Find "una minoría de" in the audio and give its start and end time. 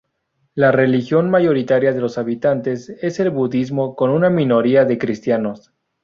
4.09-4.97